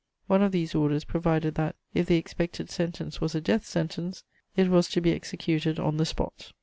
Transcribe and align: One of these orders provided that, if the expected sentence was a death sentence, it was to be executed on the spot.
One 0.25 0.41
of 0.41 0.51
these 0.51 0.73
orders 0.73 1.03
provided 1.03 1.53
that, 1.53 1.75
if 1.93 2.07
the 2.07 2.15
expected 2.15 2.71
sentence 2.71 3.21
was 3.21 3.35
a 3.35 3.39
death 3.41 3.67
sentence, 3.67 4.23
it 4.55 4.67
was 4.67 4.87
to 4.89 4.99
be 4.99 5.11
executed 5.13 5.77
on 5.79 5.97
the 5.97 6.07
spot. 6.07 6.53